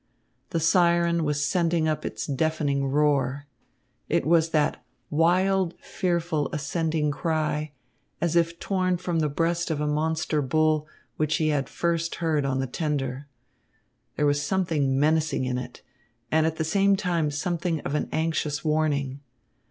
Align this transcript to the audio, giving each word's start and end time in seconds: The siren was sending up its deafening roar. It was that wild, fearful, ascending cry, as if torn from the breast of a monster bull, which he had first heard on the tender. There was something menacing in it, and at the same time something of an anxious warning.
The 0.49 0.59
siren 0.59 1.23
was 1.23 1.45
sending 1.45 1.87
up 1.87 2.03
its 2.05 2.25
deafening 2.25 2.87
roar. 2.87 3.45
It 4.09 4.25
was 4.25 4.49
that 4.49 4.83
wild, 5.11 5.75
fearful, 5.79 6.49
ascending 6.51 7.11
cry, 7.11 7.73
as 8.19 8.35
if 8.35 8.59
torn 8.59 8.97
from 8.97 9.19
the 9.19 9.29
breast 9.29 9.69
of 9.69 9.79
a 9.79 9.85
monster 9.85 10.41
bull, 10.41 10.87
which 11.17 11.35
he 11.35 11.49
had 11.49 11.69
first 11.69 12.15
heard 12.15 12.45
on 12.45 12.57
the 12.59 12.65
tender. 12.65 13.27
There 14.15 14.25
was 14.25 14.41
something 14.41 14.99
menacing 14.99 15.45
in 15.45 15.59
it, 15.59 15.83
and 16.31 16.47
at 16.47 16.55
the 16.55 16.63
same 16.63 16.95
time 16.95 17.29
something 17.29 17.79
of 17.81 17.93
an 17.93 18.09
anxious 18.11 18.65
warning. 18.65 19.19